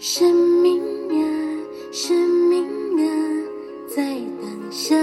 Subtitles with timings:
[0.00, 2.16] 生命啊，生
[2.48, 2.64] 命
[2.98, 3.04] 啊，
[3.88, 4.04] 在
[4.40, 4.94] 当下，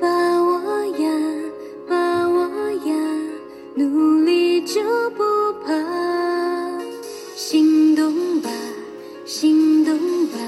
[0.00, 0.08] 把
[0.42, 1.10] 握呀，
[1.86, 2.48] 把握
[2.86, 2.94] 呀，
[3.74, 5.22] 努力就不
[5.62, 5.74] 怕，
[7.36, 8.48] 心动吧，
[9.26, 9.94] 心动
[10.28, 10.38] 吧，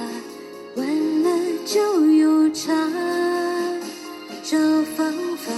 [0.77, 1.31] 完了
[1.67, 2.73] 就有差，
[4.43, 4.57] 找
[4.97, 5.53] 方法，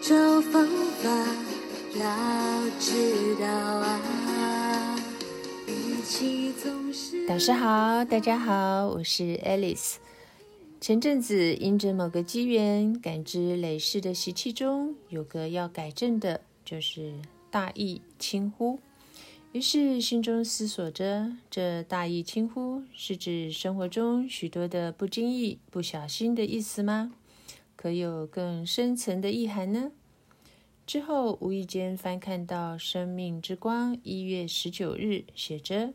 [0.00, 0.64] 找方
[1.02, 1.10] 法，
[1.98, 2.06] 要
[2.78, 3.89] 知道啊。
[7.28, 9.98] 导师好，大家好，我是 Alice。
[10.80, 17.14] 前阵子因着某个机缘，感知累世的习气中有个要改正的，就是
[17.48, 18.80] 大意轻忽。
[19.52, 27.12] 于是心中思索着，这大意轻忽是指生活中许多的不经意、不小心的意思吗？
[27.76, 29.92] 可有更深层的意涵呢？
[30.90, 35.92] 之后无意间翻看到《生命之光》一月十九日写着。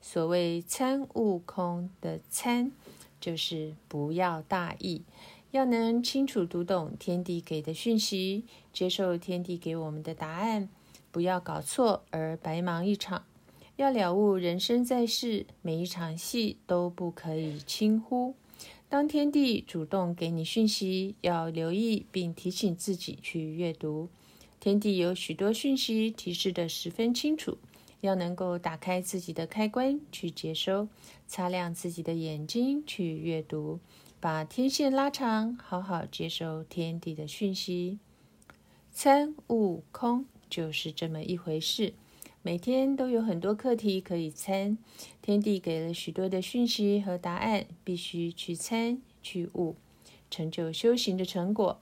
[0.00, 2.72] 所谓参悟空的参，
[3.20, 5.02] 就是不要大意，
[5.52, 10.68] 要能清楚读懂天地给的讯息，接受天地给我们的答案，
[11.12, 13.24] 不要搞错而白忙一场。
[13.76, 18.34] 要了悟人生在世，每一场戏都不可以轻忽。
[18.88, 24.08] 当天地主动给你讯息，要留意并提醒自己去阅读。
[24.62, 27.58] 天地有许多讯息提示得十分清楚。
[28.00, 30.86] 要能够打开自己的开关去接收，
[31.26, 33.80] 擦亮自己的眼睛去阅读，
[34.20, 37.98] 把天线拉长，好好接收天地的讯息。
[38.92, 41.94] 参悟空就是这么一回事。
[42.42, 44.78] 每天都有很多课题可以参，
[45.20, 49.74] 天地给了许多的讯息和答案，必须去参去悟，
[50.30, 51.80] 成就修行的成果。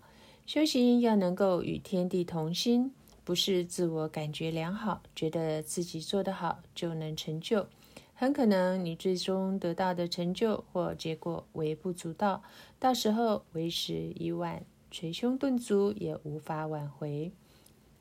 [0.50, 2.90] 修行要能够与天地同心。
[3.22, 7.68] 不是自我感觉良好，觉得自己做得好就能成就，
[8.14, 12.42] 很可能你最终得到的成就或结果微不足道，
[12.80, 17.30] 到时候为时已晚，捶胸顿足也无法挽回。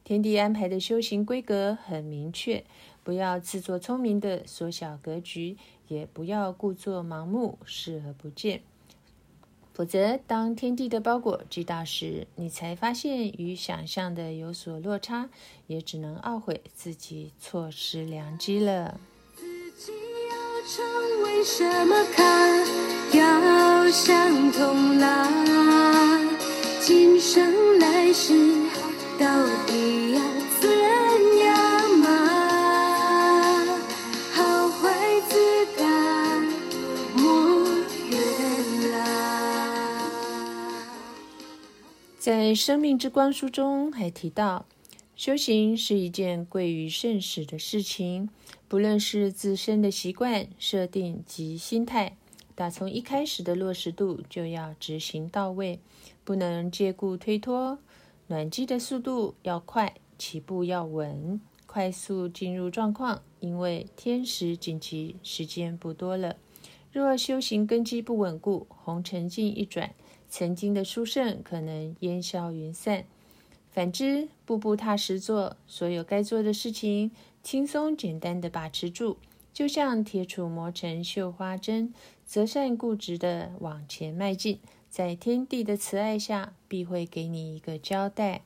[0.03, 2.65] 天地安排的修行规格很明确，
[3.03, 5.55] 不要自作聪明的缩小格局，
[5.87, 8.63] 也不要故作盲目视而不见。
[9.79, 15.29] 否则，当天地的包裹寄到时，你才发现与想象的有所落差，
[15.67, 18.99] 也只能懊悔自己错失良机了。
[19.37, 20.35] 自己要
[20.67, 22.21] 成为什么咖，
[23.17, 25.31] 要想通啦，
[26.81, 28.33] 今生来世
[29.17, 30.08] 到底
[42.29, 44.67] 在《生命之光》书中还提到，
[45.15, 48.29] 修行是一件贵于圣使的事情，
[48.67, 52.17] 不论是自身的习惯设定及心态，
[52.53, 55.79] 打从一开始的落实度就要执行到位，
[56.23, 57.79] 不能借故推脱。
[58.27, 66.35] 暖机的速度要快，起步要稳，快速进入状况，因为天时紧急，时间不多了。
[66.91, 69.95] 若修行根基不稳固，红尘境一转，
[70.29, 73.05] 曾经的殊胜可能烟消云散。
[73.71, 77.11] 反之，步步踏实做，所有该做的事情，
[77.43, 79.17] 轻松简单的把持住，
[79.53, 81.93] 就像铁杵磨成绣花针，
[82.25, 88.41] 择善固执的往前迈进，在天地的慈爱下，必会给你一个交代。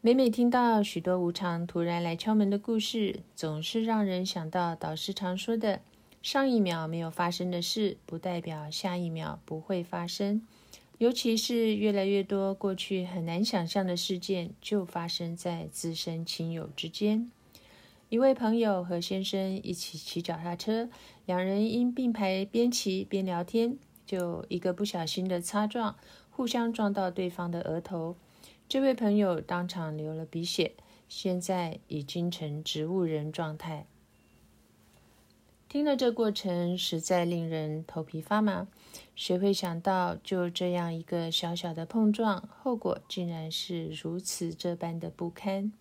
[0.00, 5.80] 每每听到许多无常突然来敲门的故事，总是让人想到导师常说的：
[6.26, 10.42] 上一秒没有发生的事，不代表下一秒不会发生。
[10.98, 17.30] 尤其是越来越多过去很难想象的事件，就发生在自身亲友之间。
[18.08, 20.88] 一位朋友和先生一起骑脚踏车，
[21.26, 25.94] 两人因并排边骑边聊天，就一个不小心的擦撞，
[26.28, 28.16] 互相撞到对方的额头。
[28.68, 30.72] 这位朋友当场流了鼻血，
[31.08, 33.86] 现在已经成植物人状态。
[35.68, 38.68] 听了这过程，实在令人头皮发麻。
[39.16, 45.72] 谁会想到，就这样一个小小的碰撞，后果竟然是如此这般的不堪？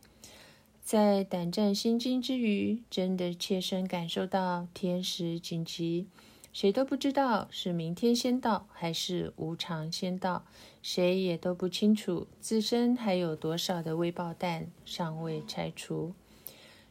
[0.83, 6.07] 在胆战心惊之余，真的切身感受到天时紧急，
[6.51, 10.45] 谁都不知道是明天先到还是无常先到，
[10.81, 16.13] 谁也都不清楚自身还有多少的微爆弹尚未拆除。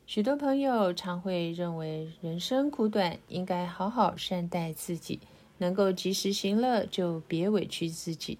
[0.06, 5.18] 许多朋友常会认为人生苦短，应该好好善待自己，
[5.58, 8.38] 能够及时行乐就别委屈自己。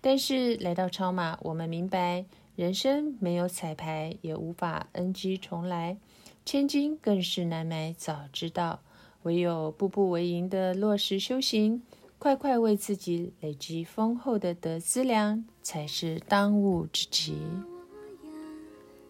[0.00, 2.24] 但是来到超马，我们明白
[2.56, 5.96] 人生没有彩排，也无法 NG 重来。
[6.44, 8.80] 千金更是难买早知道，
[9.22, 11.82] 唯有步步为营的落实修行，
[12.18, 17.36] 快快为自己累积丰厚的德资粮，才是当务之急。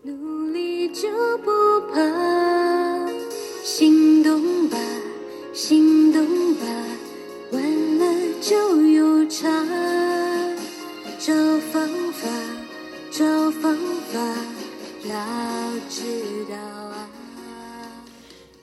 [0.07, 1.09] 努力就
[1.39, 1.51] 不
[1.91, 3.09] 怕，
[3.65, 4.77] 行动吧，
[5.55, 6.67] 行动吧，
[7.53, 8.05] 晚了
[8.43, 9.49] 就有差。
[11.19, 11.33] 找
[11.73, 12.29] 方法，
[13.11, 13.75] 找方
[14.13, 14.21] 法，
[15.09, 15.17] 要
[15.89, 17.09] 知道啊。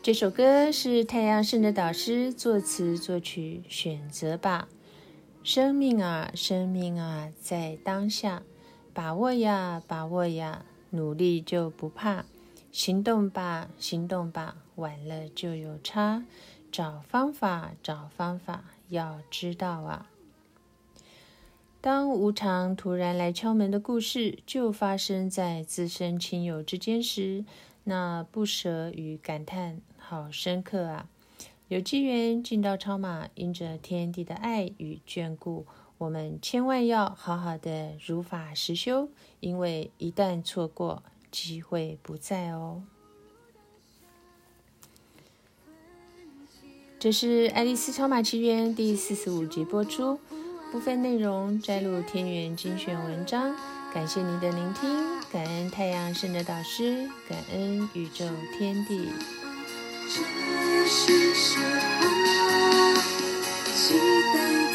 [0.03, 4.67] 这首歌是太阳圣的导师作词作曲，选择吧。
[5.43, 8.43] 生命啊，生命啊，在当下，
[8.93, 10.65] 把握呀，把握呀。
[10.91, 12.25] 努力就不怕，
[12.71, 16.23] 行动吧，行动吧，晚了就有差。
[16.71, 20.07] 找方法，找方法，要知道啊。
[21.81, 27.43] 当无常突然来敲门的故事，就发生在自身亲友之间时，
[27.85, 31.09] 那不舍与感叹好深刻啊！
[31.67, 35.65] 有机缘进到超马，因着天地的爱与眷顾。
[36.01, 39.07] 我们千万要好好的如法实修，
[39.39, 42.81] 因为一旦错过，机会不再哦。
[46.97, 50.19] 这是《爱丽丝超马奇缘》第四十五集播出，
[50.71, 53.55] 部分内容摘录天元精选文章。
[53.93, 54.89] 感谢您的聆听，
[55.31, 58.25] 感恩太阳神的导师，感恩宇宙
[58.57, 59.07] 天地。
[63.75, 63.93] 期
[64.33, 64.70] 待。